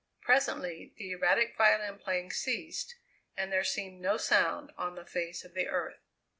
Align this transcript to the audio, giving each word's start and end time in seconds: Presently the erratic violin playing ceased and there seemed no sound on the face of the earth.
Presently 0.19 0.95
the 0.97 1.11
erratic 1.11 1.55
violin 1.55 1.99
playing 1.99 2.31
ceased 2.31 2.95
and 3.37 3.53
there 3.53 3.63
seemed 3.63 4.01
no 4.01 4.17
sound 4.17 4.71
on 4.75 4.95
the 4.95 5.05
face 5.05 5.45
of 5.45 5.53
the 5.53 5.67
earth. 5.67 5.99